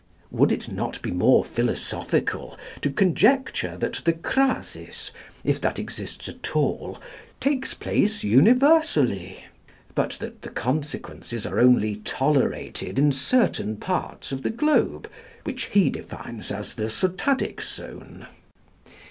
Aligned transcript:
Would 0.31 0.51
it 0.51 0.67
not 0.67 0.99
be 1.03 1.11
more 1.11 1.45
philosophical 1.45 2.57
to 2.81 2.89
conjecture 2.89 3.77
that 3.77 4.01
the 4.03 4.13
crasis, 4.13 5.11
if 5.43 5.61
that 5.61 5.77
exists 5.77 6.27
at 6.27 6.55
all, 6.55 6.99
takes 7.39 7.75
place 7.75 8.23
universally; 8.23 9.45
but 9.93 10.13
that 10.13 10.41
the 10.41 10.49
consequences 10.49 11.45
are 11.45 11.59
only 11.59 11.97
tolerated 11.97 12.97
in 12.97 13.11
certain 13.11 13.77
parts 13.77 14.31
of 14.31 14.41
the 14.41 14.49
globe, 14.49 15.07
which 15.43 15.65
he 15.65 15.91
defines 15.91 16.51
as 16.51 16.73
the 16.73 16.89
Sotadic 16.89 17.61
Zone? 17.61 18.25